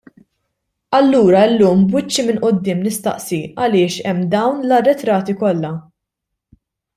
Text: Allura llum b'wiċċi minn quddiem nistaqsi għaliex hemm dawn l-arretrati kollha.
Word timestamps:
Allura 0.99 1.43
llum 1.51 1.83
b'wiċċi 1.91 2.25
minn 2.29 2.39
quddiem 2.45 2.81
nistaqsi 2.87 3.41
għaliex 3.67 4.01
hemm 4.13 4.25
dawn 4.33 4.65
l-arretrati 4.71 5.37
kollha. 5.45 5.73